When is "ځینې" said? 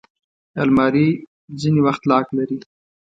1.59-1.79